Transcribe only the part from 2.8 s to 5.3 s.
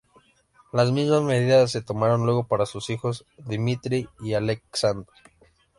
hijos Dmitri y Aleksandr.